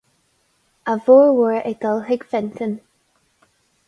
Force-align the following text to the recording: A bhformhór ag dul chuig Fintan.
A 0.93 0.95
bhformhór 1.01 1.57
ag 1.71 1.77
dul 1.83 2.01
chuig 2.07 2.25
Fintan. 2.31 2.73